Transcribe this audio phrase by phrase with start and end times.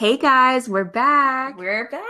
[0.00, 1.58] Hey guys, we're back.
[1.58, 2.06] We're back.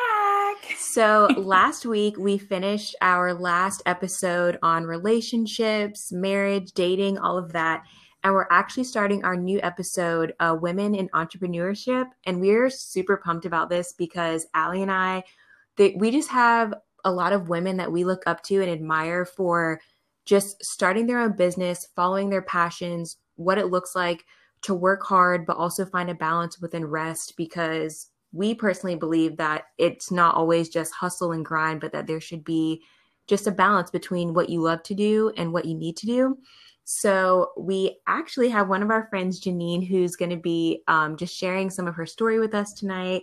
[0.79, 7.83] So, last week we finished our last episode on relationships, marriage, dating, all of that.
[8.23, 12.07] And we're actually starting our new episode, uh, Women in Entrepreneurship.
[12.27, 15.25] And we're super pumped about this because Allie and I,
[15.77, 19.25] they, we just have a lot of women that we look up to and admire
[19.25, 19.81] for
[20.27, 24.25] just starting their own business, following their passions, what it looks like
[24.63, 29.65] to work hard, but also find a balance within rest because we personally believe that
[29.79, 32.83] it's not always just hustle and grind, but that there should be
[33.27, 36.39] just a balance between what you love to do and what you need to do.
[36.85, 41.37] So, we actually have one of our friends, Janine, who's going to be um, just
[41.37, 43.23] sharing some of her story with us tonight.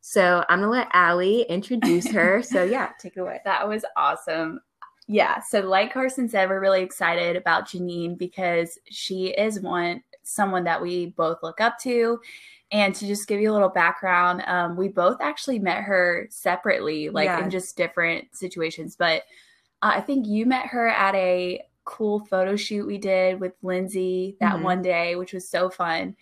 [0.00, 2.42] So, I'm going to let Allie introduce her.
[2.44, 3.40] so, yeah, take it away.
[3.44, 4.60] That was awesome.
[5.08, 5.40] Yeah.
[5.40, 10.80] So, like Carson said, we're really excited about Janine because she is one someone that
[10.80, 12.20] we both look up to.
[12.70, 17.08] And to just give you a little background, um, we both actually met her separately,
[17.08, 17.42] like yeah.
[17.42, 18.94] in just different situations.
[18.94, 19.22] But
[19.82, 24.36] uh, I think you met her at a cool photo shoot we did with Lindsay
[24.40, 24.64] that mm-hmm.
[24.64, 26.14] one day, which was so fun.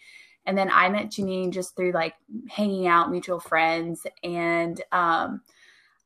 [0.47, 2.15] And then I met Janine just through like
[2.49, 4.07] hanging out, mutual friends.
[4.23, 5.41] And um,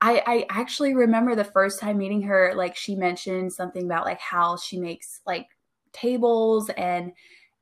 [0.00, 4.20] I, I actually remember the first time meeting her, like she mentioned something about like
[4.20, 5.48] how she makes like
[5.92, 7.12] tables and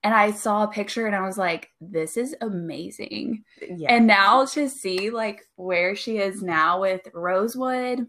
[0.03, 3.45] and I saw a picture and I was like, this is amazing.
[3.61, 3.95] Yeah.
[3.95, 8.07] And now to see like where she is now with Rosewood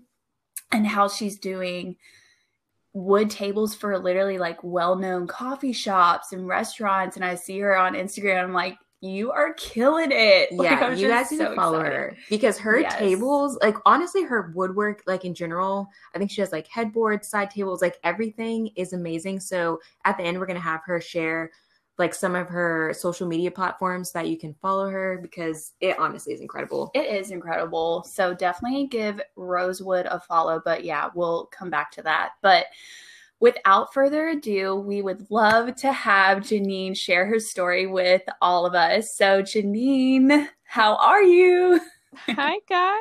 [0.71, 1.97] and how she's doing
[2.93, 7.93] wood tables for literally like well-known coffee shops and restaurants and I see her on
[7.93, 10.49] Instagram I'm like you are killing it.
[10.59, 11.95] Yeah, like, you guys need so to follow excited.
[11.95, 12.97] her because her yes.
[12.97, 17.49] tables, like honestly, her woodwork, like in general, I think she has like headboards, side
[17.49, 19.39] tables, like everything is amazing.
[19.39, 21.51] So at the end, we're gonna have her share
[21.99, 26.33] like some of her social media platforms that you can follow her because it honestly
[26.33, 26.89] is incredible.
[26.95, 28.03] It is incredible.
[28.03, 30.61] So definitely give Rosewood a follow.
[30.63, 32.31] But yeah, we'll come back to that.
[32.41, 32.67] But
[33.41, 38.75] without further ado, we would love to have Janine share her story with all of
[38.75, 39.13] us.
[39.15, 41.81] So, Janine, how are you?
[42.27, 42.99] Hi, guys.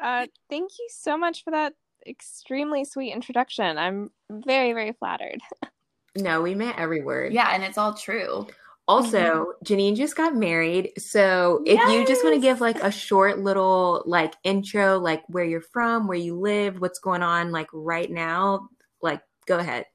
[0.00, 1.74] Uh, thank you so much for that
[2.06, 3.78] extremely sweet introduction.
[3.78, 5.40] I'm very, very flattered.
[6.16, 7.32] No, we meant every word.
[7.32, 8.46] Yeah, and it's all true.
[8.88, 9.64] Also, mm-hmm.
[9.64, 10.90] Janine just got married.
[10.98, 11.92] So if yes!
[11.92, 16.08] you just want to give like a short little like intro, like where you're from,
[16.08, 18.68] where you live, what's going on like right now,
[19.00, 19.86] like go ahead.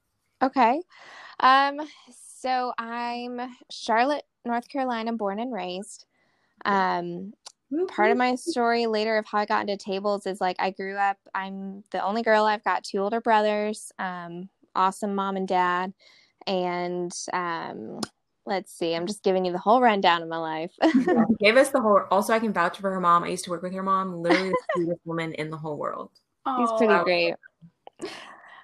[0.42, 0.82] Okay.
[1.42, 1.82] Um,
[2.46, 6.06] so I'm Charlotte, North Carolina, born and raised.
[6.64, 7.34] Um,
[7.90, 10.96] part of my story later of how I got into tables is like I grew
[10.96, 13.92] up, I'm the only girl, I've got two older brothers.
[14.00, 15.94] Um, awesome mom and dad.
[16.48, 18.00] And um,
[18.46, 20.74] let's see, I'm just giving you the whole rundown of my life.
[20.84, 22.02] yeah, give us the whole.
[22.12, 23.24] Also, I can vouch for her mom.
[23.24, 24.22] I used to work with her mom.
[24.22, 26.12] Literally the sweetest woman in the whole world.
[26.58, 27.36] He's pretty great.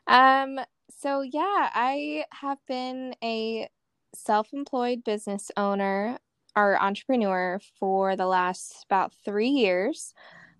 [0.07, 0.59] Um.
[0.99, 3.67] So yeah, I have been a
[4.13, 6.19] self-employed business owner
[6.55, 10.13] or entrepreneur for the last about three years.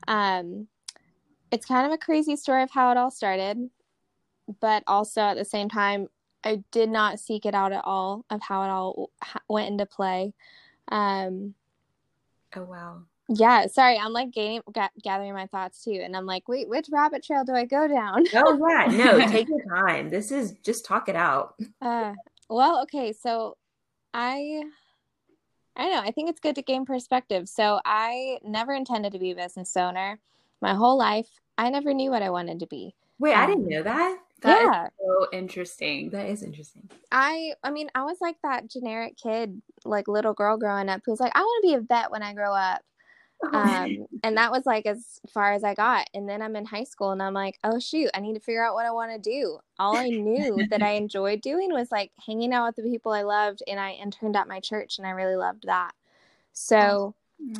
[0.07, 0.68] Um,
[1.51, 3.69] it's kind of a crazy story of how it all started
[4.59, 6.07] but also at the same time,
[6.44, 9.12] I did not seek it out at all of how it all
[9.47, 10.34] went into play.
[10.90, 11.53] Um,
[12.56, 13.01] oh wow.
[13.30, 16.88] Yeah, sorry, I'm like gaining, ga- gathering my thoughts too, and I'm like, wait, which
[16.91, 18.25] rabbit trail do I go down?
[18.35, 20.09] oh yeah, no, take your time.
[20.09, 21.56] This is just talk it out.
[21.81, 22.13] Uh,
[22.50, 23.56] well, okay, so
[24.13, 24.63] I,
[25.78, 27.47] I know, I think it's good to gain perspective.
[27.47, 30.19] So I never intended to be a business owner.
[30.62, 32.96] My whole life, I never knew what I wanted to be.
[33.21, 34.17] Wait, um, I didn't know that.
[34.41, 34.87] That yeah.
[34.99, 36.09] so interesting.
[36.09, 36.89] That is interesting.
[37.11, 41.19] I I mean, I was like that generic kid, like little girl growing up who's
[41.19, 42.81] like, I want to be a vet when I grow up.
[43.53, 46.07] Um, and that was like as far as I got.
[46.13, 48.63] And then I'm in high school and I'm like, oh shoot, I need to figure
[48.63, 49.57] out what I want to do.
[49.79, 53.23] All I knew that I enjoyed doing was like hanging out with the people I
[53.23, 55.94] loved and I interned at my church and I really loved that.
[56.53, 57.15] So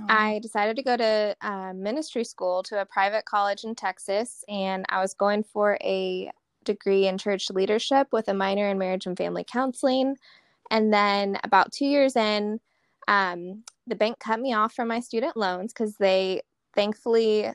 [0.09, 4.85] I decided to go to uh, ministry school to a private college in Texas, and
[4.89, 6.31] I was going for a
[6.63, 10.17] degree in church leadership with a minor in marriage and family counseling.
[10.69, 12.59] And then about two years in,
[13.07, 16.41] um, the bank cut me off from my student loans because they
[16.73, 17.51] thankfully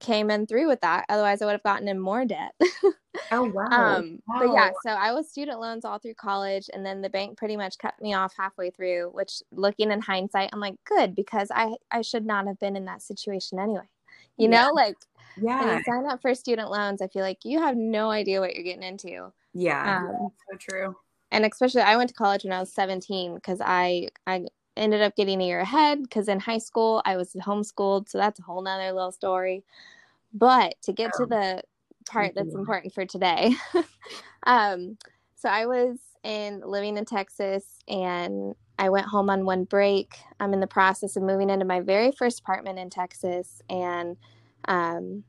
[0.00, 1.04] came in through with that.
[1.08, 2.52] Otherwise, I would have gotten in more debt.
[3.32, 3.66] oh wow.
[3.70, 4.38] Um, wow.
[4.38, 7.56] But yeah, so I was student loans all through college, and then the bank pretty
[7.56, 9.10] much cut me off halfway through.
[9.12, 12.84] Which, looking in hindsight, I'm like, good because I I should not have been in
[12.86, 13.88] that situation anyway.
[14.36, 14.62] You yeah.
[14.62, 14.96] know, like
[15.36, 15.64] yeah.
[15.64, 18.54] When you sign up for student loans, I feel like you have no idea what
[18.54, 19.32] you're getting into.
[19.52, 19.98] Yeah.
[19.98, 20.96] Um, so true.
[21.30, 24.46] And especially I went to college when I was 17 because I I
[24.76, 28.38] ended up getting a year ahead because in high school I was homeschooled, so that's
[28.40, 29.64] a whole nother little story.
[30.32, 31.62] But to get to the
[32.06, 33.54] part that's important for today,
[34.46, 34.98] um,
[35.34, 40.16] so I was in living in Texas and I went home on one break.
[40.40, 44.16] I'm in the process of moving into my very first apartment in Texas and
[44.68, 45.24] um,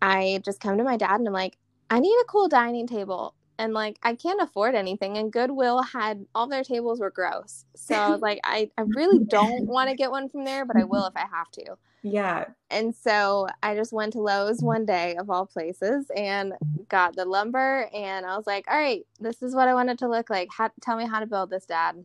[0.00, 1.58] I just come to my dad and I'm like,
[1.90, 5.16] I need a cool dining table and like I can't afford anything.
[5.16, 7.64] And Goodwill had all their tables were gross.
[7.74, 10.76] So I was like, I, I really don't want to get one from there, but
[10.76, 11.76] I will if I have to.
[12.02, 12.46] Yeah.
[12.70, 16.52] And so I just went to Lowe's one day of all places and
[16.88, 19.98] got the lumber and I was like, all right, this is what I want it
[19.98, 20.48] to look like.
[20.50, 22.04] How, tell me how to build this, Dad.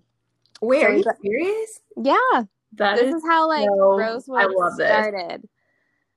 [0.61, 1.79] Wait, so are you serious?
[1.95, 2.43] Yeah.
[2.73, 5.47] That this is, is how like so, Rosewood started.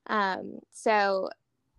[0.07, 1.31] Um, so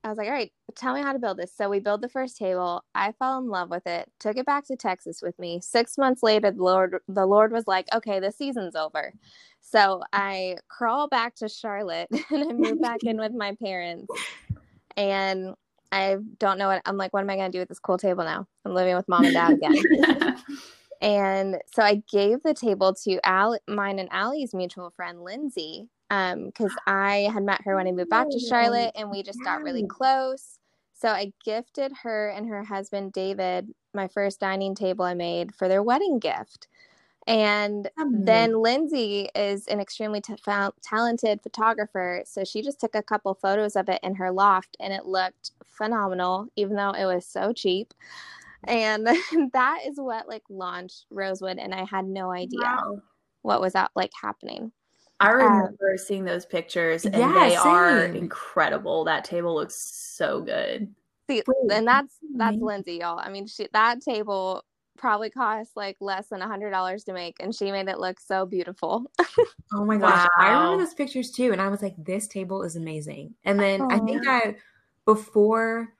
[0.04, 1.54] I was like, all right, tell me how to build this.
[1.56, 2.84] So we built the first table.
[2.96, 5.60] I fell in love with it, took it back to Texas with me.
[5.62, 9.14] Six months later, the Lord, the Lord was like, okay, the season's over.
[9.60, 14.08] So I crawl back to Charlotte and I move back in with my parents.
[14.98, 15.54] And
[15.92, 17.98] I don't know what I'm like, what am I going to do with this cool
[17.98, 18.48] table now?
[18.66, 20.38] I'm living with mom and dad again.
[21.02, 26.72] and so I gave the table to Al, mine and Allie's mutual friend, Lindsay, because
[26.72, 29.64] um, I had met her when I moved back to Charlotte and we just got
[29.64, 30.60] really close.
[30.94, 35.68] So I gifted her and her husband David my first dining table I made for
[35.68, 36.68] their wedding gift.
[37.28, 38.26] And mm-hmm.
[38.26, 40.36] then Lindsay is an extremely t-
[40.82, 42.24] talented photographer.
[42.26, 45.52] So she just took a couple photos of it in her loft and it looked
[45.64, 47.94] phenomenal, even though it was so cheap.
[48.68, 49.08] And
[49.54, 51.58] that is what like launched Rosewood.
[51.58, 53.02] And I had no idea wow.
[53.44, 54.72] what was out like happening.
[55.22, 57.68] I um, remember um, seeing those pictures and yeah, they same.
[57.68, 59.04] are incredible.
[59.06, 60.94] That table looks so good.
[61.30, 63.20] See, and that's that's Lindsay, y'all.
[63.20, 64.66] I mean, she that table
[64.98, 68.20] probably cost like less than a hundred dollars to make, and she made it look
[68.20, 69.06] so beautiful.
[69.74, 70.30] oh my gosh, wow.
[70.38, 73.82] I remember those pictures too, and I was like, "This table is amazing." And then
[73.84, 73.90] oh.
[73.92, 74.56] I think I
[75.06, 75.94] before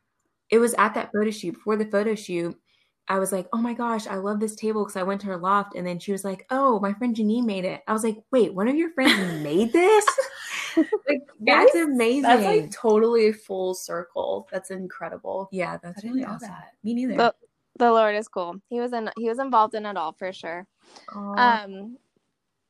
[0.50, 2.60] it was at that photo shoot before the photo shoot
[3.08, 5.38] I was like, oh my gosh, I love this table because I went to her
[5.38, 7.82] loft and then she was like, oh, my friend Janine made it.
[7.88, 10.06] I was like, wait, one of your friends made this?
[10.78, 12.22] like, that's amazing.
[12.22, 14.48] That's like totally full circle.
[14.52, 15.50] That's incredible.
[15.52, 16.50] Yeah, that's really awesome.
[16.50, 16.74] That.
[16.84, 17.18] Me neither.
[17.18, 17.36] The,
[17.78, 18.56] the Lord is cool.
[18.70, 20.68] He was in he was involved in it all for sure.
[21.14, 21.98] Um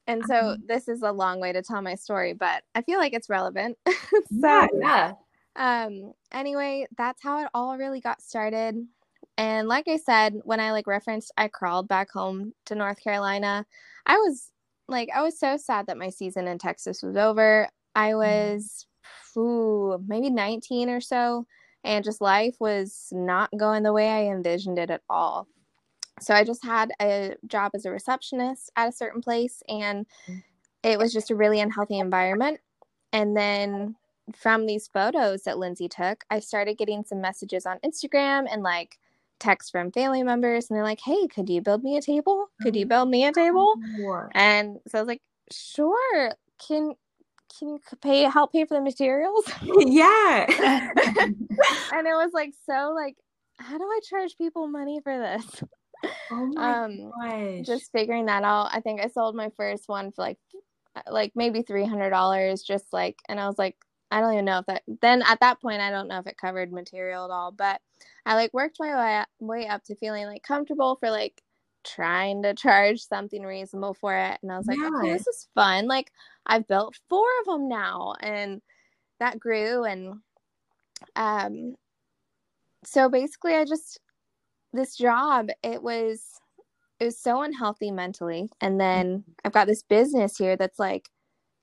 [0.08, 2.98] and so um, this is a long way to tell my story, but I feel
[2.98, 3.78] like it's relevant.
[3.88, 3.94] so
[4.32, 5.14] yeah, yeah.
[5.56, 8.88] Um anyway, that's how it all really got started.
[9.38, 13.66] And like I said, when I like referenced I crawled back home to North Carolina,
[14.06, 14.52] I was
[14.88, 17.68] like I was so sad that my season in Texas was over.
[17.96, 18.18] I mm-hmm.
[18.18, 18.86] was
[19.38, 21.46] ooh, maybe 19 or so
[21.84, 25.48] and just life was not going the way I envisioned it at all.
[26.20, 30.44] So I just had a job as a receptionist at a certain place and mm.
[30.84, 32.60] it was just a really unhealthy environment.
[33.12, 33.96] And then
[34.36, 39.00] from these photos that Lindsay took, I started getting some messages on Instagram and like
[39.42, 42.48] texts from family members and they're like, "Hey, could you build me a table?
[42.62, 43.74] Could you build me a table?"
[44.34, 45.22] And so I was like,
[45.52, 46.32] "Sure.
[46.66, 46.94] Can
[47.58, 49.44] can you pay help pay for the materials?"
[49.80, 50.46] yeah.
[51.94, 53.16] and it was like so like,
[53.58, 55.64] how do I charge people money for this?
[56.32, 57.66] Oh my um, gosh.
[57.66, 58.70] Just figuring that out.
[58.72, 60.38] I think I sold my first one for like
[61.10, 63.76] like maybe three hundred dollars, just like, and I was like,
[64.12, 64.84] I don't even know if that.
[65.02, 67.52] Then at that point, I don't know if it covered material at all.
[67.52, 67.82] But
[68.26, 71.42] I like worked my way way up to feeling like comfortable for like
[71.84, 74.38] trying to charge something reasonable for it.
[74.44, 74.90] And I was like, yeah.
[75.00, 75.88] okay, this is fun.
[75.88, 76.12] Like
[76.46, 78.62] I've built four of them now, and
[79.20, 79.86] that grew.
[79.86, 80.16] And
[81.16, 81.76] um,
[82.84, 84.00] so basically, I just
[84.74, 86.40] this job it was
[87.00, 89.32] it was so unhealthy mentally and then mm-hmm.
[89.44, 91.10] i've got this business here that's like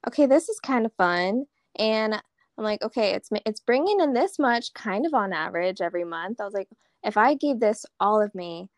[0.07, 1.45] okay this is kind of fun
[1.79, 2.21] and
[2.59, 6.41] I'm like, okay, it's it's bringing in this much kind of on average every month.
[6.41, 6.69] I was like,
[7.05, 8.69] if I gave this all of me,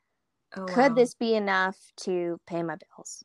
[0.57, 0.95] oh, could wow.
[0.95, 3.25] this be enough to pay my bills?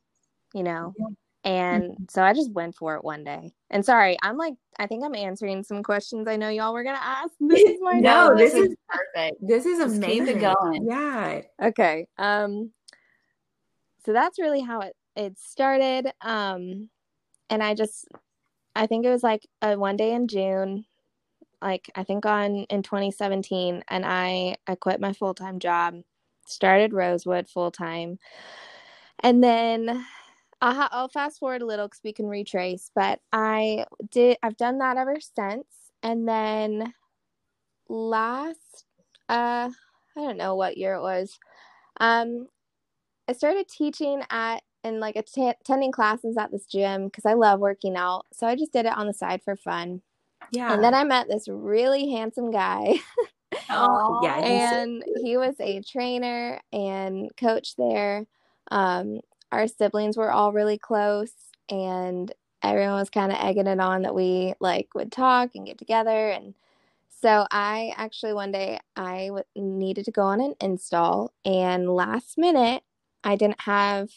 [0.53, 0.93] You know?
[0.97, 1.05] Yeah.
[1.43, 2.03] And mm-hmm.
[2.09, 3.51] so I just went for it one day.
[3.69, 6.97] And sorry, I'm like, I think I'm answering some questions I know y'all were gonna
[7.01, 7.33] ask.
[7.39, 9.37] This is my no, this, this is perfect.
[9.45, 10.25] This is amazing.
[10.25, 10.87] Keep it going.
[10.87, 11.41] Yeah.
[11.61, 12.07] Okay.
[12.17, 12.71] Um.
[14.05, 16.11] So that's really how it it started.
[16.21, 16.89] Um,
[17.49, 18.07] and I just
[18.75, 20.85] I think it was like a one day in June,
[21.61, 25.95] like I think on in 2017, and I I quit my full time job,
[26.47, 28.19] started Rosewood full time,
[29.21, 30.05] and then
[30.61, 32.91] I'll, ha- I'll fast forward a little because we can retrace.
[32.95, 35.67] But I did I've done that ever since,
[36.03, 36.93] and then
[37.89, 38.85] last
[39.29, 39.69] uh
[40.17, 41.39] I don't know what year it was,
[41.99, 42.47] um
[43.29, 47.59] I started teaching at and like att- attending classes at this gym because I love
[47.59, 48.25] working out.
[48.31, 50.01] So I just did it on the side for fun.
[50.51, 50.71] Yeah.
[50.73, 52.99] And then I met this really handsome guy.
[53.69, 58.25] Oh, yeah, and he was a trainer and coach there.
[58.69, 61.31] Um, our siblings were all really close,
[61.69, 65.77] and everyone was kind of egging it on that we like would talk and get
[65.77, 66.29] together.
[66.29, 66.53] And
[67.21, 72.37] so I actually one day I w- needed to go on an install, and last
[72.37, 72.83] minute
[73.23, 74.09] I didn't have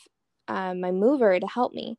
[0.49, 1.99] um, my mover to help me.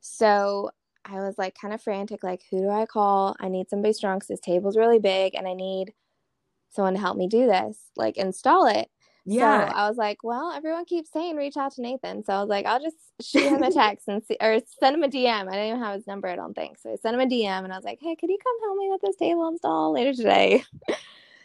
[0.00, 0.70] So
[1.04, 3.36] I was like kind of frantic, like, who do I call?
[3.40, 5.92] I need somebody strong because this table's really big, and I need
[6.70, 8.88] someone to help me do this, like install it.
[9.24, 9.68] yeah.
[9.68, 12.24] So I was like, well, everyone keeps saying reach out to Nathan.
[12.24, 15.02] So I was like, I'll just shoot him a text and see, or send him
[15.04, 15.48] a DM.
[15.48, 16.78] I didn't even have his number, I don't think.
[16.78, 18.78] So I sent him a DM and I was like, hey, could you come help
[18.78, 20.64] me with this table install later today?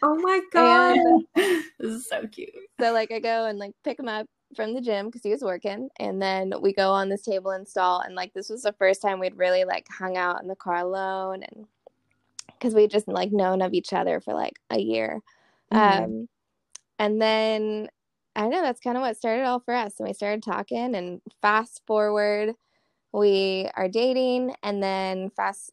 [0.02, 0.96] oh my god.
[0.96, 2.50] And this is so cute.
[2.80, 5.42] so like I go and like pick him up from the gym because he was
[5.42, 8.00] working, and then we go on this table install.
[8.00, 10.76] And like this was the first time we'd really like hung out in the car
[10.76, 11.66] alone, and
[12.52, 15.20] because we just like known of each other for like a year.
[15.72, 16.04] Mhm.
[16.04, 16.28] Um,
[16.98, 17.88] and then
[18.36, 19.98] I don't know that's kind of what started all for us.
[19.98, 22.54] And we started talking, and fast forward,
[23.12, 25.72] we are dating, and then fast.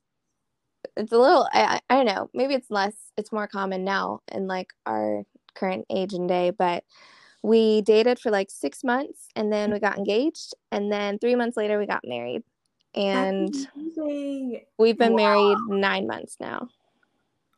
[0.98, 4.48] It's a little, I I don't know, maybe it's less, it's more common now in
[4.48, 5.24] like our
[5.56, 6.84] current age and day, but
[7.46, 9.74] we dated for like six months and then mm.
[9.74, 10.56] we got engaged.
[10.72, 12.44] And then three months later, we got married.
[12.96, 13.54] And
[14.80, 15.18] we've been Wow.
[15.18, 16.70] married nine months now.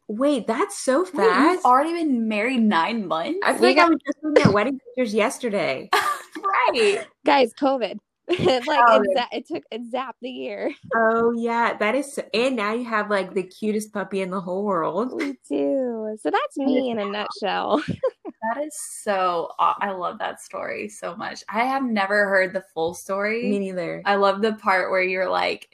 [0.09, 1.55] Wait, that's so Wait, fast.
[1.55, 3.39] you've already been married nine months?
[3.43, 5.89] I feel We like I was just looking at wedding pictures yesterday.
[6.73, 7.05] right.
[7.25, 7.97] Guys, COVID.
[8.29, 10.73] It, like Oh, it, za- it took it zapped the year.
[10.93, 12.13] Oh yeah, that is.
[12.13, 15.13] So, and now you have like the cutest puppy in the whole world.
[15.13, 16.17] We do.
[16.21, 17.81] So that's me in a nutshell.
[18.53, 21.43] That is so, I love that story so much.
[21.49, 23.43] I have never heard the full story.
[23.49, 24.01] Me neither.
[24.05, 25.69] I love the part where you're like,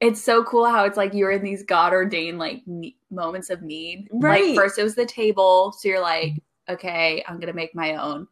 [0.00, 3.62] it's so cool how it's like you're in these God ordained like ne- moments of
[3.62, 4.08] need.
[4.12, 4.48] Right.
[4.48, 8.26] Like first it was the table, so you're like, okay, I'm gonna make my own,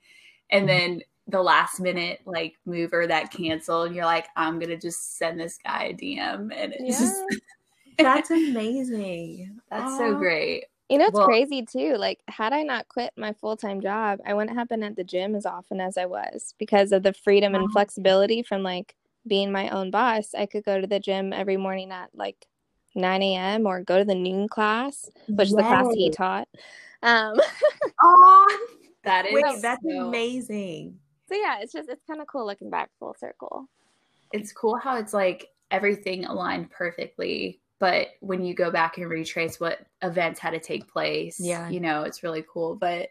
[0.51, 5.17] and then the last minute like mover that canceled, and you're like, I'm gonna just
[5.17, 7.07] send this guy a DM, and it's Yeah.
[7.07, 7.23] just
[7.99, 9.61] That's amazing.
[9.71, 10.65] that's so great.
[10.89, 11.97] You know, it's Well- crazy too.
[11.97, 15.05] Like, had I not quit my full time job, I wouldn't have been at the
[15.05, 18.95] gym as often as I was because of the freedom and flexibility from like
[19.27, 20.35] being my own boss.
[20.35, 22.47] I could go to the gym every morning at like
[22.95, 23.67] 9 a.m.
[23.67, 26.49] or go to the noon class, which is the class he taught.
[27.03, 27.37] Um,
[28.03, 28.59] Aw,
[29.05, 30.99] That is wait, that's so- amazing.
[31.29, 33.67] so yeah, it's just it's kind of cool looking back full circle.
[34.33, 39.59] it's cool how it's like everything aligned perfectly but when you go back and retrace
[39.59, 41.69] what events had to take place Yeah.
[41.69, 43.09] you know it's really cool but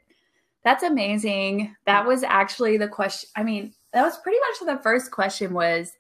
[0.64, 5.12] that's amazing that was actually the question i mean that was pretty much the first
[5.12, 5.92] question was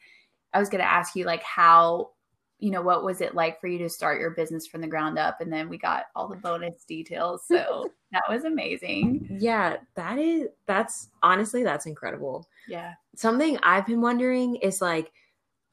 [0.53, 2.11] i was going to ask you like how
[2.59, 5.17] you know what was it like for you to start your business from the ground
[5.19, 10.17] up and then we got all the bonus details so that was amazing Yeah, that
[10.19, 10.47] is.
[10.67, 12.47] That's honestly, that's incredible.
[12.67, 15.11] yeah something I've been wondering is like,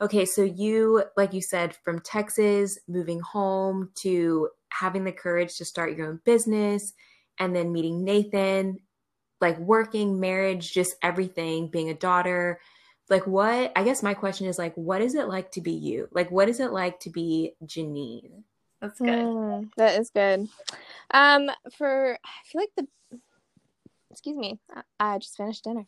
[0.01, 5.65] okay, so you, like you said, from Texas, moving home to having the courage to
[5.65, 6.93] start your own business
[7.39, 8.79] and then meeting Nathan,
[9.41, 12.61] like working, marriage, just everything, being a daughter.
[13.09, 16.09] Like, what, I guess my question is like, what is it like to be you?
[16.13, 18.43] Like, what is it like to be Janine?
[18.81, 20.49] that's good Mm, that is good.
[21.13, 22.87] Um, for I feel like the
[24.11, 25.87] excuse me, I, I just finished dinner.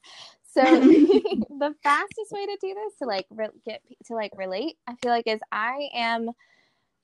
[0.52, 0.62] So
[1.60, 5.10] the fastest way to do this to like re- get to like relate, I feel
[5.10, 6.30] like is I am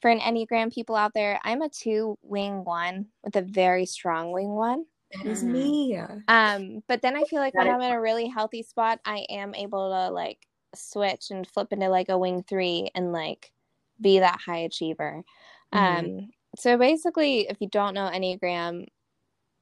[0.03, 1.41] for an enneagram people out there.
[1.45, 4.87] I'm a two wing one with a very strong wing one.
[5.13, 5.53] It's Mhm.
[5.53, 5.99] me.
[6.29, 9.27] Um, but then I feel like when That I'm in a really healthy spot, I
[9.31, 13.53] am able to like switch and flip into like a wing three and like
[14.01, 15.25] be that high achiever.
[15.73, 16.13] Mhm.
[16.19, 18.87] Um, so basically, if you don't know Enneagram,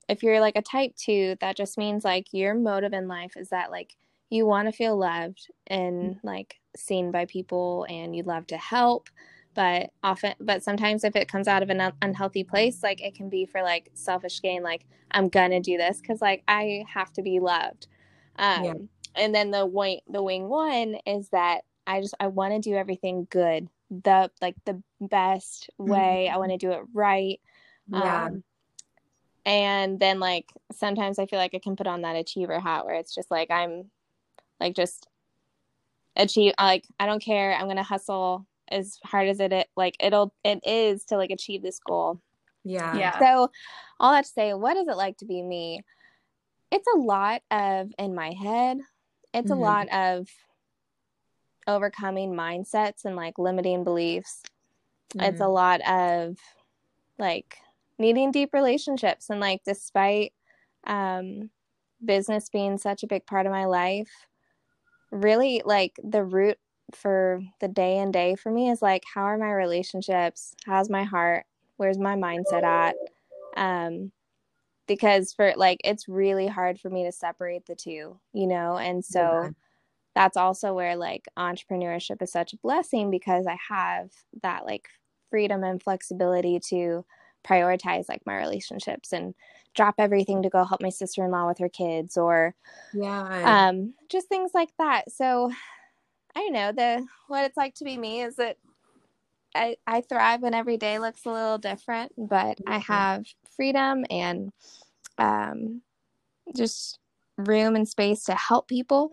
[0.08, 3.48] if you're like a type two, that just means like your motive in life is
[3.50, 3.96] that like
[4.30, 9.08] you want to feel loved and like seen by people and you love to help.
[9.54, 13.14] But often, but sometimes if it comes out of an un- unhealthy place, like it
[13.14, 17.12] can be for like selfish gain, like I'm gonna do this because like I have
[17.14, 17.86] to be loved.
[18.36, 18.74] Um, Yeah.
[19.16, 22.74] And then the wing, the wing one is that I just I want to do
[22.76, 26.28] everything good, the like the best way.
[26.28, 27.40] I want to do it right.
[27.86, 28.24] Yeah.
[28.26, 28.42] Um,
[29.46, 32.94] and then like sometimes I feel like I can put on that achiever hat where
[32.94, 33.90] it's just like I'm
[34.60, 35.06] like just
[36.16, 37.54] achieve like I don't care.
[37.54, 41.62] I'm gonna hustle as hard as it i- like it'll it is to like achieve
[41.62, 42.20] this goal.
[42.64, 42.96] yeah.
[42.96, 43.50] yeah So
[44.00, 45.82] all that to say, what is it like to be me?
[46.72, 48.78] It's a lot of in my head.
[49.32, 49.56] It's Mhm.
[49.56, 50.28] a lot of
[51.66, 54.42] overcoming mindsets and like limiting beliefs.
[55.14, 55.26] Mm-hmm.
[55.26, 55.52] It's a mm.
[55.54, 56.36] lot of
[57.18, 57.56] like
[57.98, 60.32] needing deep relationships and like despite
[60.86, 61.50] um
[62.04, 64.10] business being such a big part of my life,
[65.10, 66.58] really like the root
[66.94, 70.54] for the day and day for me is like how are my relationships?
[70.66, 71.44] How's my heart?
[71.76, 72.94] Where's my mindset at?
[73.56, 74.12] Um
[74.86, 78.76] because for like it's really hard for me to separate the two, you know?
[78.76, 79.50] And so yeah.
[80.14, 84.10] that's also where like entrepreneurship is such a blessing because I have
[84.42, 84.88] that like
[85.30, 87.04] freedom and flexibility to
[87.44, 89.34] prioritize like my relationships and
[89.74, 92.54] drop everything to go help my sister-in-law with her kids or
[92.92, 95.50] yeah um just things like that so
[96.34, 98.56] i don't know the what it's like to be me is that
[99.54, 102.92] i i thrive when every day looks a little different but i mm-hmm.
[102.92, 103.24] have
[103.56, 104.52] freedom and
[105.18, 105.82] um
[106.56, 106.98] just
[107.36, 109.10] room and space to help people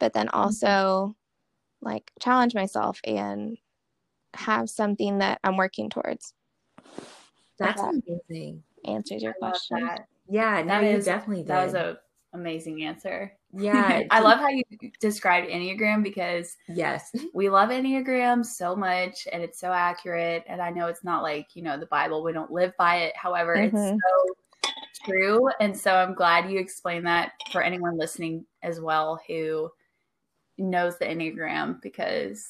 [0.00, 0.40] but then mm-hmm.
[0.40, 1.14] also
[1.80, 3.56] like challenge myself and
[4.34, 6.32] have something that i'm working towards
[7.58, 7.94] that's that
[8.28, 8.62] amazing.
[8.84, 9.88] Answers your question.
[10.28, 11.48] Yeah, no, that you is, definitely did.
[11.48, 11.98] That was a
[12.34, 13.32] amazing answer.
[13.52, 14.02] Yeah.
[14.10, 14.62] I love how you
[15.00, 20.44] described Enneagram because yes, we love Enneagram so much and it's so accurate.
[20.46, 23.16] And I know it's not like, you know, the Bible, we don't live by it.
[23.16, 23.76] However, mm-hmm.
[23.76, 24.72] it's so
[25.04, 25.48] true.
[25.60, 29.70] And so I'm glad you explained that for anyone listening as well who
[30.58, 32.46] knows the Enneagram because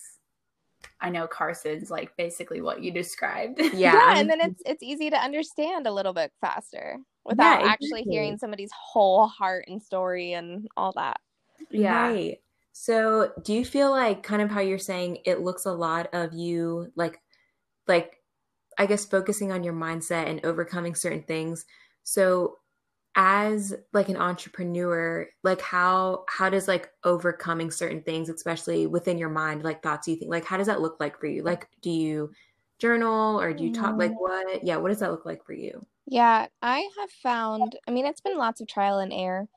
[1.00, 3.60] I know Carson's like basically what you described.
[3.72, 3.92] Yeah.
[3.92, 8.02] yeah and then it's it's easy to understand a little bit faster without yeah, actually
[8.02, 11.20] hearing somebody's whole heart and story and all that.
[11.70, 12.08] Yeah.
[12.08, 12.38] Right.
[12.72, 16.32] So, do you feel like kind of how you're saying it looks a lot of
[16.32, 17.20] you like
[17.88, 18.18] like
[18.78, 21.66] I guess focusing on your mindset and overcoming certain things.
[22.04, 22.58] So,
[23.18, 29.28] as like an entrepreneur like how how does like overcoming certain things especially within your
[29.28, 31.90] mind like thoughts you think like how does that look like for you like do
[31.90, 32.30] you
[32.78, 34.20] journal or do you talk like mm.
[34.20, 38.06] what yeah what does that look like for you yeah i have found i mean
[38.06, 39.48] it's been lots of trial and error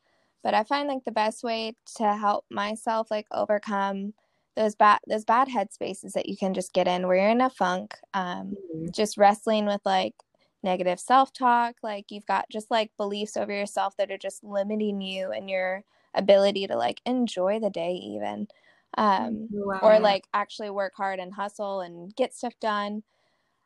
[0.43, 4.11] but i find like the best way to help myself like overcome
[4.55, 7.49] those bad those bad headspaces that you can just get in where you're in a
[7.51, 8.87] funk um mm-hmm.
[8.91, 10.15] just wrestling with like
[10.63, 11.75] negative self talk.
[11.83, 15.83] Like you've got just like beliefs over yourself that are just limiting you and your
[16.13, 18.47] ability to like enjoy the day, even.
[18.97, 19.79] Um, wow.
[19.81, 23.03] Or like actually work hard and hustle and get stuff done.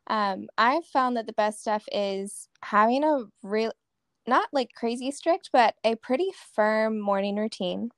[0.08, 3.72] Um, I've found that the best stuff is having a real,
[4.28, 7.92] not like crazy strict, but a pretty firm morning routine.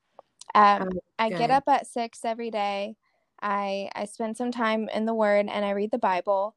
[0.56, 2.96] Um, oh, I get up at six every day.
[3.42, 6.56] I I spend some time in the Word and I read the Bible.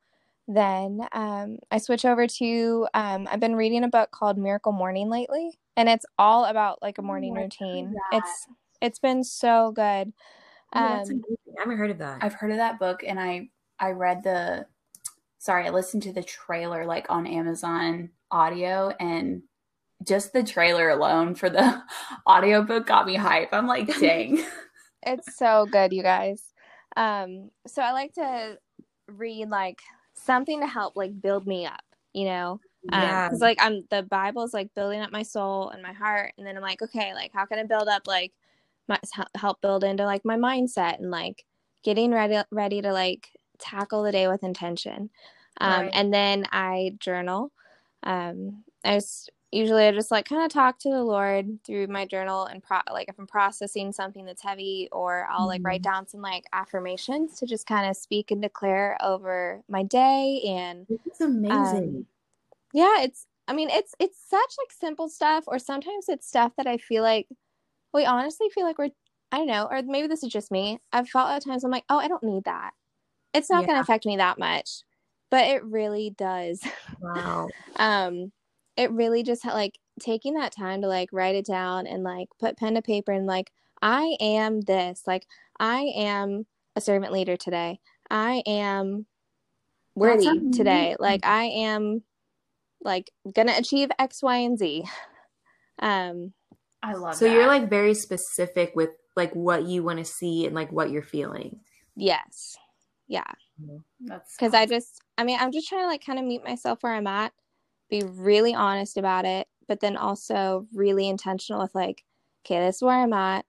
[0.53, 5.09] Then um, I switch over to um, I've been reading a book called Miracle Morning
[5.09, 7.95] lately, and it's all about like a morning oh, routine.
[8.11, 8.49] It's
[8.83, 10.13] it's been so good.
[10.75, 11.23] Oh, um,
[11.57, 12.19] I haven't heard of that.
[12.25, 14.67] I've heard of that book, and I I read the
[15.39, 19.43] sorry I listened to the trailer like on Amazon Audio, and
[20.05, 21.81] just the trailer alone for the
[22.29, 23.51] audiobook got me hype.
[23.53, 24.45] I'm like, dang.
[25.07, 26.43] it's so good, you guys.
[26.97, 28.59] Um, so I like to
[29.07, 29.79] read like
[30.25, 32.61] something to help like build me up, you know?
[32.93, 33.29] Um, yeah.
[33.29, 36.33] Cause like I'm the Bible's like building up my soul and my heart.
[36.39, 38.33] And then I'm like, okay, like how can I build up like
[38.89, 38.99] my
[39.37, 41.45] help build into like my mindset and like
[41.83, 43.29] getting ready ready to like
[43.59, 45.11] tackle the day with intention.
[45.61, 45.91] Um, right.
[45.93, 47.53] and then I journal.
[48.03, 52.07] Um, I just usually I just like kind of talk to the Lord through my
[52.07, 55.67] journal and pro- like if I'm processing something that's heavy or I'll like mm-hmm.
[55.67, 60.43] write down some like affirmations to just kind of speak and declare over my day
[60.47, 61.53] and it's amazing.
[61.53, 62.07] Um,
[62.73, 66.69] yeah, it's I mean it's it's such like simple stuff or sometimes it's stuff that
[66.69, 67.27] I feel like
[67.93, 68.91] we honestly feel like we're
[69.33, 70.79] I don't know or maybe this is just me.
[70.93, 72.71] I've felt at times I'm like, "Oh, I don't need that."
[73.35, 73.67] It's not yeah.
[73.67, 74.83] going to affect me that much.
[75.31, 76.61] But it really does.
[77.01, 77.49] Wow.
[77.77, 78.33] um
[78.81, 82.57] it really just like taking that time to like write it down and like put
[82.57, 85.03] pen to paper and like I am this.
[85.07, 85.27] Like
[85.59, 87.79] I am a servant leader today.
[88.11, 89.05] I am
[89.95, 90.97] worthy today.
[90.99, 92.03] Like I am
[92.83, 94.85] like gonna achieve X, Y, and Z.
[95.83, 96.35] Um
[96.83, 97.33] I love so that.
[97.33, 101.01] you're like very specific with like what you want to see and like what you're
[101.01, 101.61] feeling.
[101.97, 102.59] Yes.
[103.09, 103.25] Yeah.
[104.01, 106.83] That's because I just I mean I'm just trying to like kind of meet myself
[106.83, 107.33] where I'm at
[107.91, 112.05] be really honest about it, but then also really intentional with like,
[112.45, 113.45] okay, this is where I'm at.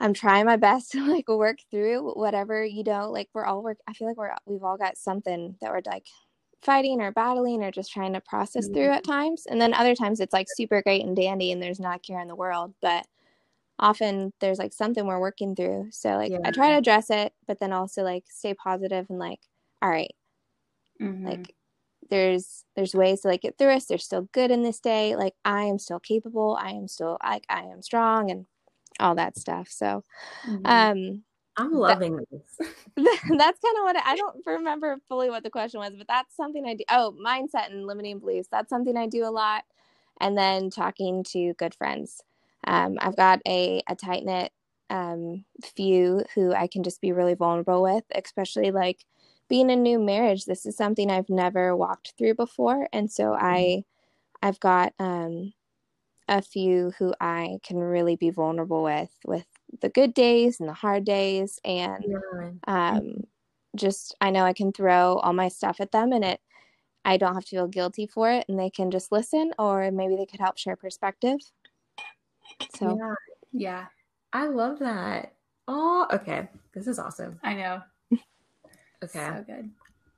[0.00, 3.10] I'm trying my best to like work through whatever you know.
[3.10, 3.78] Like we're all work.
[3.88, 6.06] I feel like we're we've all got something that we're like
[6.62, 8.74] fighting or battling or just trying to process mm-hmm.
[8.74, 9.46] through at times.
[9.46, 12.20] And then other times it's like super great and dandy and there's not a care
[12.20, 12.74] in the world.
[12.80, 13.06] But
[13.78, 15.88] often there's like something we're working through.
[15.90, 16.38] So like Yeah.
[16.44, 19.40] I try to address it, but then also like stay positive and like,
[19.82, 20.14] all right,
[21.00, 21.24] Mhm.
[21.26, 21.54] like
[22.12, 23.86] there's there's ways to like get through us.
[23.86, 25.16] There's still good in this day.
[25.16, 26.58] Like I am still capable.
[26.60, 28.44] I am still like I am strong and
[29.00, 29.68] all that stuff.
[29.70, 30.04] So
[30.46, 30.64] Mhm.
[30.66, 31.22] um
[31.56, 32.58] I'm loving this.
[32.96, 36.36] that's kind of what I, I don't remember fully what the question was, but that's
[36.36, 36.84] something I do.
[36.90, 38.48] Oh, mindset and limiting beliefs.
[38.52, 39.64] That's something I do a lot.
[40.20, 42.22] And then talking to good friends.
[42.66, 44.52] Um, I've got a, a tight knit
[44.90, 45.44] um,
[45.74, 49.04] few who I can just be really vulnerable with, especially like
[49.48, 50.44] being a new marriage.
[50.44, 52.88] This is something I've never walked through before.
[52.92, 53.84] And so I,
[54.42, 55.52] I've got um,
[56.28, 59.46] a few who I can really be vulnerable with, with
[59.80, 61.58] the good days and the hard days.
[61.64, 62.50] And Yeah.
[62.66, 63.24] um,
[63.76, 66.40] just I know I can throw all my stuff at them and it
[67.04, 70.14] I don't have to feel guilty for it and they can just listen or maybe
[70.16, 71.38] they could help share perspective.
[72.76, 73.14] So Yeah.
[73.52, 73.86] yeah,
[74.32, 75.34] I love that.
[75.68, 76.48] Oh, okay.
[76.74, 77.38] This is awesome.
[77.42, 77.82] I know.
[79.02, 79.26] Okay.
[79.26, 79.70] So good.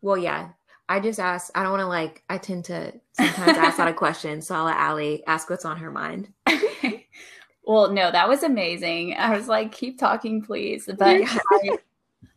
[0.03, 0.51] Well, yeah.
[0.89, 3.89] I just asked, I don't want to like, I tend to sometimes ask a lot
[3.89, 4.47] of questions.
[4.47, 6.31] So I'll let Allie ask what's on her mind.
[7.65, 9.15] well, no, that was amazing.
[9.17, 10.89] I was like, keep talking, please.
[10.99, 11.79] But I,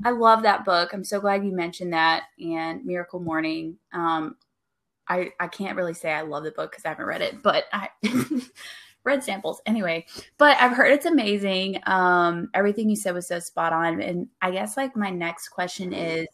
[0.05, 0.93] I love that book.
[0.93, 3.77] I'm so glad you mentioned that and Miracle Morning.
[3.91, 4.38] Um,
[5.10, 7.65] I I can't really say I love the book because I haven't read it, but
[7.71, 7.89] I
[9.08, 10.06] read samples anyway.
[10.38, 11.80] But I've heard it's amazing.
[11.88, 14.02] Um, everything you said was so spot on.
[14.02, 16.28] And I guess like my next question is,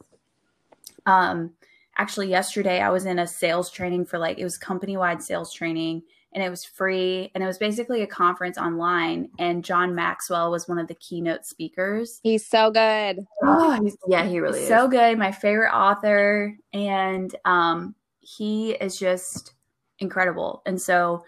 [1.06, 1.54] um,
[1.98, 5.54] actually yesterday I was in a sales training for like it was company wide sales
[5.54, 10.50] training and it was free and it was basically a conference online and John Maxwell
[10.52, 12.20] was one of the keynote speakers.
[12.24, 13.26] he's so good.
[13.44, 15.18] Oh, he's Yeah, he really is so good.
[15.18, 19.54] My favorite author, and um, he is just
[20.00, 20.62] incredible.
[20.66, 21.24] And so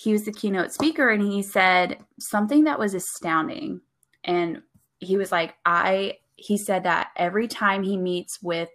[0.00, 3.80] he was the keynote speaker, and he said something that was astounding.
[4.22, 4.62] And
[5.00, 6.18] he was like, I.
[6.36, 8.68] He said that every time he meets with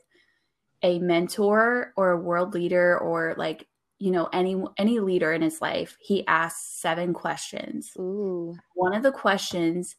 [0.81, 3.65] a mentor or a world leader or like
[3.99, 8.53] you know any any leader in his life, he asks seven questions Ooh.
[8.75, 9.95] one of the questions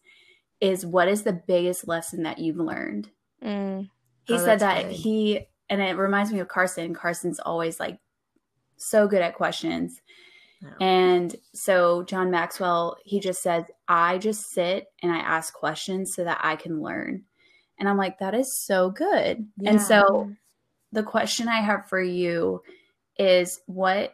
[0.61, 3.09] is what is the biggest lesson that you've learned
[3.43, 3.89] Mm.
[4.25, 4.93] he Oh, said that good.
[4.93, 7.99] he and it reminds me of carson carson's always like
[8.77, 10.03] so good at questions
[10.81, 16.25] And so john maxwell he just says i just sit and i ask questions so
[16.25, 17.25] that i can learn
[17.79, 19.71] and i'm like that is so good Yeah.
[19.71, 20.31] and so
[20.93, 22.63] the question i have for you
[23.19, 24.13] is what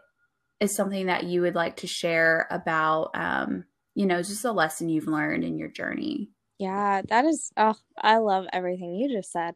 [0.61, 4.88] is something that you would like to share about um you know just a lesson
[4.88, 9.55] you've learned in your journey Yeah, that is oh, I love everything you just said.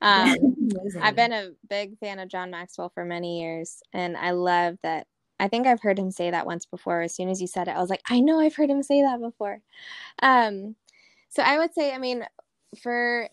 [0.00, 0.56] Um.
[1.02, 5.06] I've been a big fan of John Maxwell for many years, and I love that.
[5.38, 7.02] I think I've heard him say that once before.
[7.02, 9.02] As soon as you said it, I was like, I know I've heard him say
[9.02, 9.60] that before.
[10.22, 10.76] Um,
[11.28, 12.24] so I would say, I mean,
[12.80, 13.28] for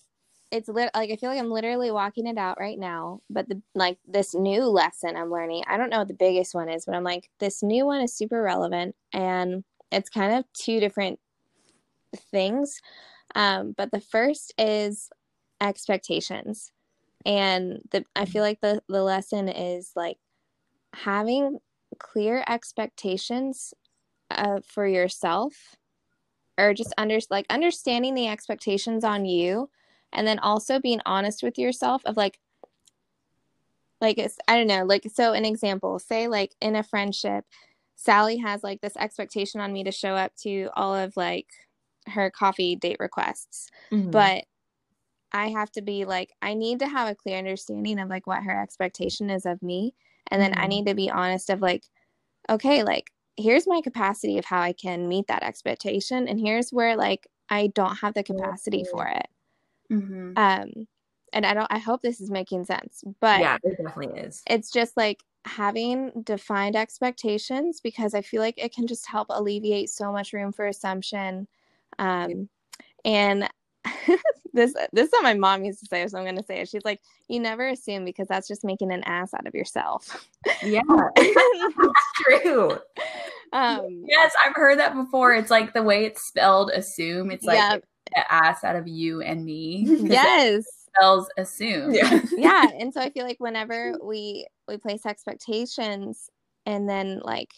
[0.51, 3.21] it's lit like I feel like I'm literally walking it out right now.
[3.29, 6.69] But the like this new lesson I'm learning, I don't know what the biggest one
[6.69, 10.79] is, but I'm like, this new one is super relevant, and it's kind of two
[10.79, 11.19] different
[12.31, 12.81] things.
[13.35, 15.09] Um, but the first is
[15.61, 16.71] expectations
[17.25, 20.17] and the i feel like the the lesson is like
[20.93, 21.57] having
[21.95, 23.73] clear expectations
[24.31, 25.75] uh, for yourself
[26.57, 29.69] or just under like understanding the expectations on you
[30.11, 32.39] and then also being honest with yourself of like
[34.01, 37.45] like it's i don't know like so an example say like in a friendship
[37.95, 41.47] sally has like this expectation on me to show up to all of like
[42.07, 44.11] her coffee date requests Mhm.
[44.11, 44.45] but
[45.35, 48.43] I have to be like, I need to have a clear understanding of like what
[48.43, 49.95] her expectation is of me.
[50.31, 50.69] And then I Mhm.
[50.69, 51.83] need to be honest of like,
[52.49, 56.27] okay, like here's my capacity of how I can meet that expectation.
[56.27, 59.27] And here's where like I don't have the capacity for it.
[59.91, 60.33] mm-hmm.
[60.35, 60.87] Um,
[61.31, 64.43] and I don't, I hope this is making sense, but yeah, it definitely is.
[64.49, 69.89] it's just like having defined expectations because I feel like it can just help alleviate
[69.89, 71.47] so much room for assumption.
[71.99, 72.49] Um,
[73.05, 73.49] and
[74.53, 76.69] this this is what my mom used to say, so I'm going to say it.
[76.69, 80.27] She's like, "You never assume because that's just making an ass out of yourself."
[80.63, 80.81] Yeah,
[81.17, 82.77] it's true.
[83.53, 87.57] um, yes i've heard that before it's like the way it's spelled assume it's like
[87.57, 87.77] Yeah.
[88.15, 89.85] the ass out of you and me.
[89.87, 92.19] it yes, spells assume Yeah.
[92.35, 96.29] yeah and so i feel like whenever we we place expectations
[96.65, 97.51] and then like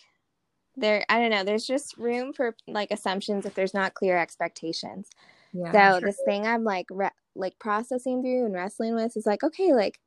[0.75, 5.07] there i don't know there's just room for like assumptions if there's not clear expectations
[5.55, 5.93] Yeah.
[5.93, 9.73] so this thing i'm like re- like processing through and wrestling with is like okay
[9.73, 9.99] like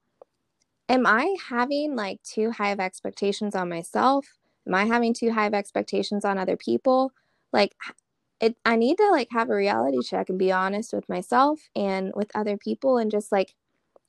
[0.89, 4.27] am i having like too high of expectations on myself
[4.67, 7.13] am i having too high of expectations on other people
[7.53, 7.75] like
[8.41, 12.13] it I need to like have a reality check and be honest with myself and
[12.15, 13.55] with other people and just like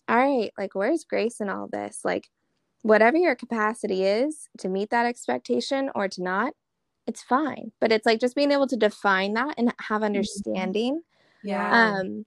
[0.08, 2.02] all right, like where's grace in all this?
[2.04, 2.30] Like
[2.82, 6.54] whatever your capacity is to meet that expectation or to not,
[7.06, 7.72] it's fine.
[7.80, 10.06] But it's like just being able to define that and have mm-hmm.
[10.06, 11.02] understanding.
[11.44, 12.00] Yeah.
[12.00, 12.26] Um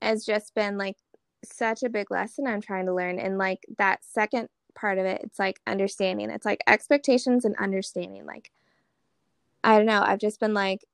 [0.00, 0.96] has just been like
[1.44, 3.18] such a big lesson I'm trying to learn.
[3.18, 6.30] And like that second part of it, it's like understanding.
[6.30, 8.26] It's like expectations and understanding.
[8.26, 8.50] Like
[9.64, 10.84] I don't know, I've just been like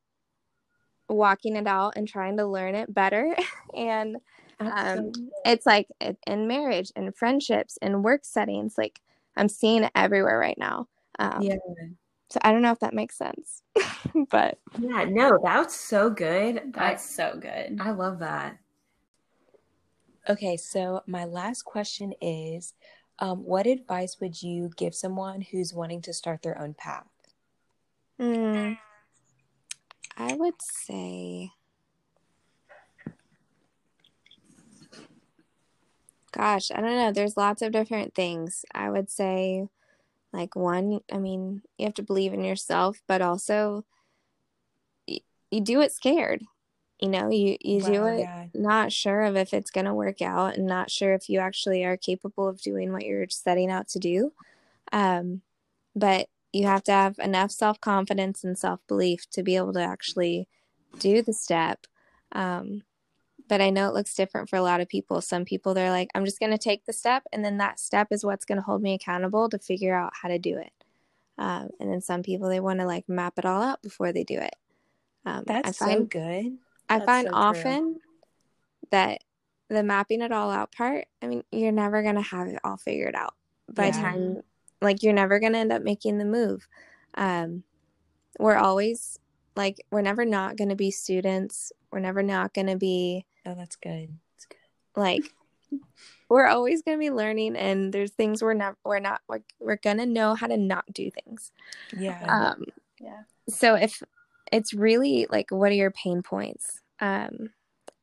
[1.08, 3.34] walking it out and trying to learn it better.
[3.74, 4.18] and
[4.60, 5.12] um,
[5.44, 5.88] it's like
[6.26, 9.00] in marriage and friendships and work settings, like
[9.36, 10.88] I'm seeing it everywhere right now.
[11.18, 11.56] Um, yeah.
[12.30, 13.62] So I don't know if that makes sense,
[14.30, 16.72] but yeah, no, that was so good.
[16.74, 17.78] That's so good.
[17.80, 18.58] I love that.
[20.28, 22.74] Okay, so my last question is
[23.18, 27.06] um, what advice would you give someone who's wanting to start their own path?
[28.20, 28.76] Mm,
[30.18, 31.52] I would say,
[36.32, 37.12] gosh, I don't know.
[37.12, 38.66] There's lots of different things.
[38.74, 39.68] I would say,
[40.32, 43.84] like, one, I mean, you have to believe in yourself, but also
[45.06, 46.42] you, you do it scared.
[47.00, 48.46] You know, you, you do it yeah.
[48.54, 51.84] not sure of if it's going to work out and not sure if you actually
[51.84, 54.32] are capable of doing what you're setting out to do.
[54.92, 55.42] Um,
[55.94, 59.82] but you have to have enough self confidence and self belief to be able to
[59.82, 60.48] actually
[60.98, 61.86] do the step.
[62.32, 62.82] Um,
[63.48, 65.20] but I know it looks different for a lot of people.
[65.20, 68.08] Some people, they're like, I'm just going to take the step, and then that step
[68.11, 70.72] is what's going to hold me accountable to figure out how to do it.
[71.38, 74.24] Um, and then some people, they want to like map it all out before they
[74.24, 74.54] do it.
[75.24, 76.58] Um, That's find, so good.
[76.88, 78.00] I find so often true.
[78.90, 79.22] that
[79.68, 82.76] the mapping it all out part, I mean, you're never going to have it all
[82.76, 83.34] figured out
[83.68, 83.92] by yeah.
[83.92, 84.42] time
[84.80, 86.68] like you're never going to end up making the move
[87.16, 87.62] um
[88.38, 89.18] we're always
[89.58, 91.72] like we're never not going to be students.
[91.90, 94.08] We're never not going to be oh that's good.
[94.34, 95.00] That's good.
[95.00, 95.34] like
[96.30, 99.76] we're always going to be learning and there's things we're not we're not like we're
[99.76, 101.50] going to know how to not do things.
[101.94, 102.24] Yeah.
[102.54, 102.64] Um
[103.00, 103.22] yeah.
[103.48, 104.00] so if
[104.52, 106.80] it's really like what are your pain points?
[107.00, 107.50] Um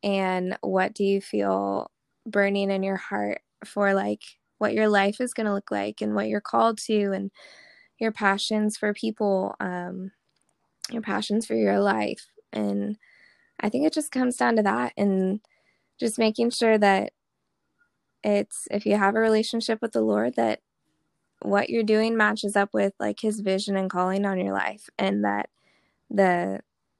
[0.03, 1.89] and what do you feel
[2.27, 4.21] burning in your heart for like
[4.57, 7.31] what your life is going to look like and what you're called to and
[7.97, 9.55] your passions for people?
[9.59, 10.11] Um,
[10.91, 12.97] your passions for your life and
[13.59, 15.39] i think it just comes down to that and
[15.99, 17.11] just making sure that
[18.23, 20.59] it's if you have a relationship with the lord that
[21.41, 25.23] what you're doing matches up with like his vision and calling on your life and
[25.23, 25.49] that
[26.09, 26.59] the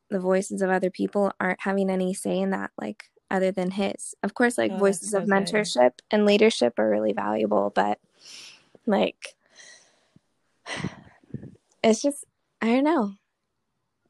[0.10, 4.16] the voices of other people aren't having any say in that like other than his.
[4.24, 6.04] Of course, like oh, voices so of mentorship good.
[6.12, 8.00] and leadership are really valuable, but
[8.86, 9.36] like
[11.84, 12.26] it's just
[12.62, 13.14] I don't know.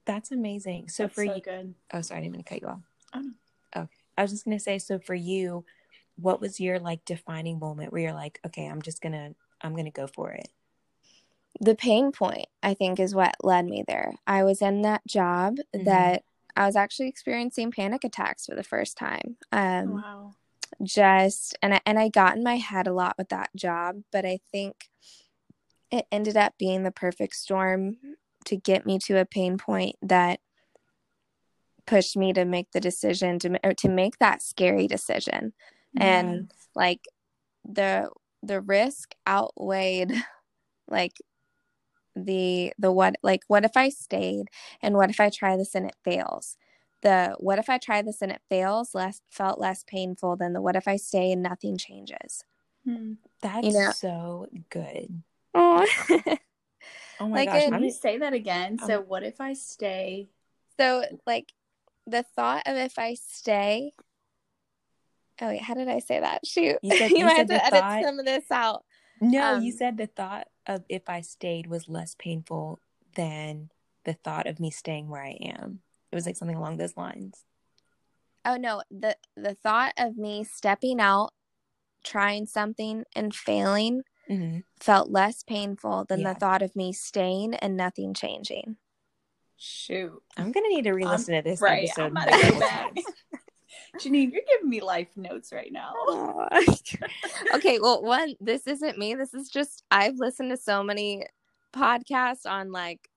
[0.05, 0.89] That's amazing.
[0.89, 1.73] So That's for so you, good.
[1.93, 2.81] oh sorry, I didn't mean to cut you off.
[3.13, 3.31] Oh no.
[3.75, 4.77] Okay, I was just gonna say.
[4.79, 5.65] So for you,
[6.15, 9.91] what was your like defining moment where you're like, okay, I'm just gonna I'm gonna
[9.91, 10.49] go for it.
[11.59, 14.13] The pain point, I think, is what led me there.
[14.27, 15.85] I was in that job mm-hmm.
[15.85, 16.23] that
[16.55, 19.37] I was actually experiencing panic attacks for the first time.
[19.51, 20.35] Um, wow.
[20.83, 24.25] Just and I, and I got in my head a lot with that job, but
[24.25, 24.89] I think
[25.91, 27.97] it ended up being the perfect storm
[28.45, 30.39] to get me to a pain point that
[31.85, 35.53] pushed me to make the decision to to make that scary decision,
[35.97, 37.05] and like
[37.63, 38.09] the
[38.43, 40.13] the risk outweighed
[40.87, 41.13] like
[42.15, 44.47] the the what like what if I stayed
[44.81, 46.57] and what if I try this and it fails.
[47.01, 50.61] The what if I try this and it fails less felt less painful than the
[50.61, 52.43] what if I stay and nothing changes.
[52.85, 53.13] Hmm.
[53.41, 53.91] That's you know?
[53.91, 55.21] so good.
[57.19, 57.69] Oh, my like gosh!
[57.69, 58.77] Can you say that again?
[58.81, 60.29] Um, so what if I stay?
[60.77, 61.53] So like
[62.05, 63.93] the thought of if I stay.
[65.41, 66.45] Oh wait, how did I say that?
[66.45, 68.03] Shoot, you, said, you, you might have to edit thought...
[68.03, 68.83] some of this out.
[69.21, 72.79] No, um, you said the thought of if I stayed was less painful
[73.15, 73.69] than
[74.03, 75.79] the thought of me staying where I am.
[76.11, 77.43] It was like something along those lines.
[78.45, 81.31] Oh no, the the thought of me stepping out,
[82.03, 84.59] trying something and failing mm-hmm.
[84.79, 86.33] felt less painful than yeah.
[86.33, 88.77] the thought of me staying and nothing changing.
[89.57, 90.21] Shoot.
[90.37, 92.13] I'm gonna need to re-listen um, to this right, episode.
[93.99, 95.93] Janine, you're giving me life notes right now.
[97.55, 99.15] okay, well, one, this isn't me.
[99.15, 101.25] This is just I've listened to so many
[101.73, 103.09] podcasts on like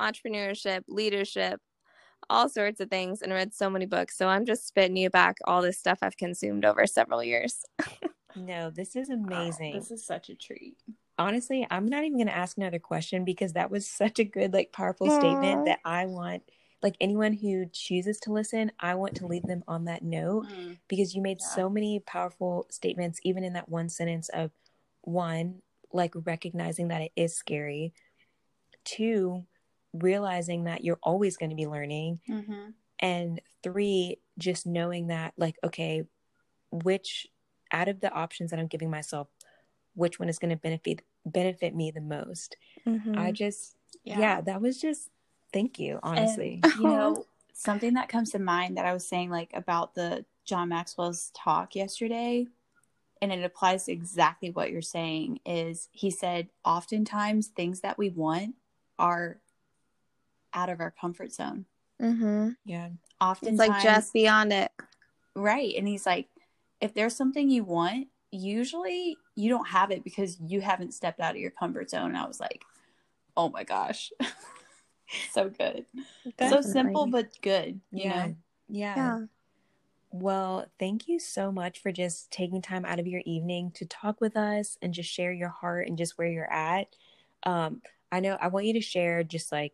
[0.00, 1.60] entrepreneurship, leadership,
[2.30, 4.16] all sorts of things, and read so many books.
[4.16, 7.64] So I'm just spitting you back all this stuff I've consumed over several years.
[8.36, 9.74] no, this is amazing.
[9.74, 10.76] Oh, this is such a treat.
[11.18, 14.52] Honestly, I'm not even going to ask another question because that was such a good,
[14.52, 15.16] like, powerful Aww.
[15.18, 16.42] statement that I want
[16.82, 20.76] like anyone who chooses to listen, I want to leave them on that note Mm,
[20.86, 21.46] because you made Yeah.
[21.46, 24.50] so many powerful statements, even in that one sentence of
[25.00, 25.62] one,
[25.94, 27.94] like recognizing that it is scary,
[28.84, 29.46] two,
[29.94, 32.74] realizing that you're always going to be learning, mhm.
[32.98, 36.02] and three, just knowing that, like, okay,
[36.70, 37.26] which
[37.74, 39.28] out of the options that I'm giving myself,
[39.94, 42.56] which one is going to benefit benefit me the most?
[42.86, 43.16] Mhm.
[43.18, 44.40] I just, yeah.
[44.42, 45.10] that was just,
[45.52, 46.60] thank you, honestly.
[46.62, 50.24] And, you know, something that comes to mind that I was saying like about the
[50.44, 52.46] John Maxwell's talk yesterday,
[53.22, 58.10] and it applies to exactly what you're saying, is he said oftentimes things that we
[58.10, 58.54] want
[58.98, 59.38] are
[60.52, 61.64] out of our comfort zone.
[62.00, 62.56] Mhm.
[62.64, 64.70] yeah, Oftentimes It's like just beyond it.
[65.34, 65.74] right.
[65.76, 66.28] And he's like,
[66.84, 71.34] if there's something you want, usually you don't have it because you haven't stepped out
[71.34, 72.08] of your comfort zone.
[72.08, 72.62] And I was like,
[73.36, 74.12] oh my gosh.
[75.32, 75.86] so good.
[76.38, 77.80] So simple but good.
[77.90, 78.34] You yeah, know?
[78.68, 78.96] yeah.
[78.96, 79.20] Yeah.
[80.10, 84.20] Well, thank you so much for just taking time out of your evening to talk
[84.20, 86.88] with us and just share your heart and just where you're at.
[87.44, 87.80] Um,
[88.12, 89.72] I know I want you to share just like,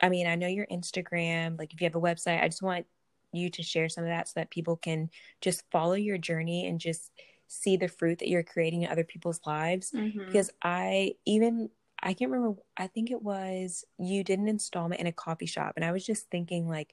[0.00, 2.86] I mean, I know your Instagram, like if you have a website, I just want
[3.36, 6.80] you to share some of that so that people can just follow your journey and
[6.80, 7.12] just
[7.48, 9.92] see the fruit that you're creating in other people's lives.
[9.92, 10.26] Mhm.
[10.26, 11.70] Because I even,
[12.02, 15.74] I can't remember, I think it was you did an installment in a coffee shop.
[15.76, 16.92] And I was just thinking, like,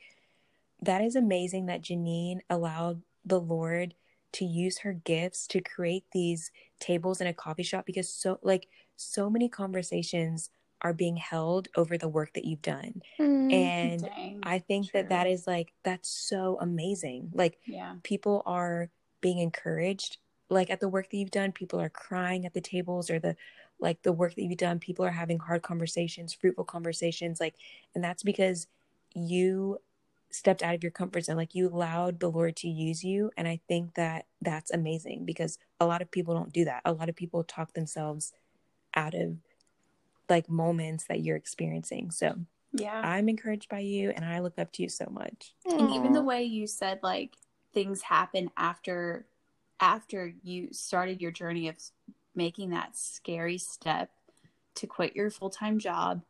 [0.82, 3.96] that is amazing that Janine allowed the Lord
[4.34, 8.68] to use her gifts to create these tables in a coffee shop because so like
[8.96, 10.50] so many conversations
[10.84, 13.54] are being held over the work that you've done Mm.
[13.54, 14.40] and Dang.
[14.44, 15.02] i think True.
[15.02, 17.96] that that is like that's so amazing like yeah.
[18.04, 18.90] people are
[19.22, 20.18] being encouraged
[20.50, 23.36] like at the work that you've done people are crying at the tables or the
[23.80, 27.56] like the work that you've done people are having hard conversations fruitful conversations like
[27.96, 28.68] and that's because
[29.16, 29.78] you
[30.30, 33.48] stepped out of your comfort zone like you allowed the lord to use you and
[33.48, 37.08] i think that that's amazing because a lot of people don't do that a lot
[37.10, 38.34] of people talk themselves
[38.96, 39.38] out of
[40.34, 42.12] like moments that you're experiencing.
[42.12, 42.36] So
[42.74, 43.02] Yeah.
[43.04, 45.54] i'm encouraged by you and i look up to you so much.
[45.78, 47.36] And even the way you said like
[47.74, 49.28] things happen after
[49.80, 51.76] after you started your journey of
[52.36, 54.10] making that scary step
[54.76, 56.24] to quit your full-time job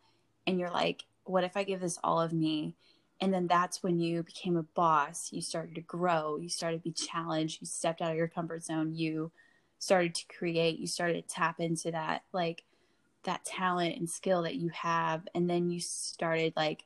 [0.45, 2.75] and you're like what if i give this all of me?
[3.21, 5.31] And then that's when you became a boss.
[5.31, 6.37] You started to grow.
[6.37, 7.61] You started to be challenged.
[7.61, 8.93] You stepped out of your comfort zone.
[8.93, 9.31] You
[9.79, 10.77] started to create.
[10.77, 12.65] You started to tap into that like
[13.23, 16.85] that talent and skill that you have and then you started like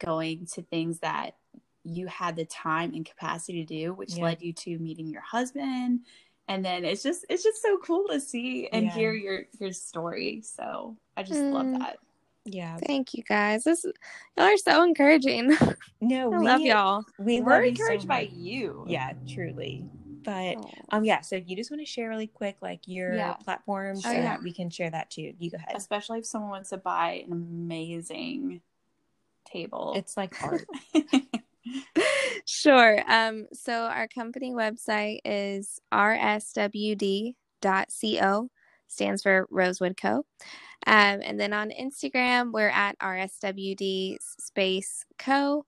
[0.00, 1.36] going to things that
[1.84, 4.24] you had the time and capacity to do which Yeah.
[4.24, 6.00] led you to meeting your husband
[6.48, 8.90] and then it's just it's just so cool to see and Yeah.
[8.94, 11.78] hear your your story so i just love Mm.
[11.78, 11.98] that
[12.44, 13.62] yeah Thank you guys.
[13.64, 15.56] This y'all are so encouraging.
[16.00, 17.04] no I we love y'all.
[17.18, 19.84] we we're love you so encouraged by you yeah truly
[20.24, 20.56] but
[20.90, 23.32] um yeah so you just want to share really quick like your Yeah.
[23.34, 24.22] platform so Oh, yeah.
[24.22, 27.24] that we can share that too you go ahead especially if someone wants to buy
[27.26, 28.60] an amazing
[29.44, 30.66] table it's like art
[32.44, 33.00] Sure.
[33.08, 35.78] Um, so our company website is
[37.02, 38.48] rswd.co,
[38.88, 40.26] stands for Rosewood Co.
[40.86, 45.64] Um, and then on Instagram, we're at rswd space co.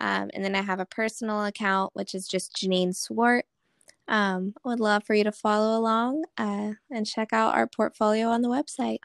[0.00, 3.44] Um, and then I have a personal account, which is just Janine Swart.
[4.10, 8.42] Um, would love for you to follow along uh, and check out our portfolio on
[8.42, 8.98] the website.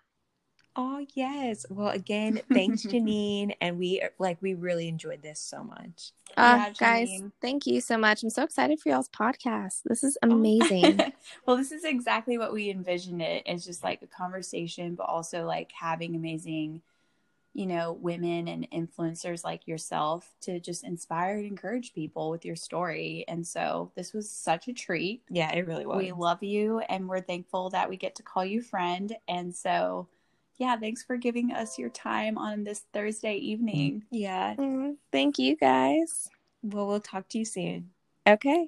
[0.76, 6.12] oh yes well again thanks janine and we like we really enjoyed this so much
[6.36, 8.24] Uh, Yeah, guys, thank you so much.
[8.24, 9.84] I'm so excited for y'all's podcast.
[9.86, 10.30] This is Oh.
[10.32, 11.00] amazing.
[11.46, 13.44] well, this is exactly what we envisioned it.
[13.46, 16.82] It's just like a conversation, but also like having amazing,
[17.58, 22.58] you know, women and influencers like yourself to just inspire and encourage people with your
[22.58, 23.24] story.
[23.30, 25.24] And so this was such a treat.
[25.30, 28.44] yeah it really was We love you and we're thankful that we get to call
[28.44, 29.16] you friend.
[29.30, 30.10] And so,
[30.58, 34.04] yeah, thanks for giving us your time on this Thursday evening.
[34.12, 36.28] yeah Mm, Thank you guys.
[36.62, 37.92] well we'll talk to you soon
[38.28, 38.68] Okay.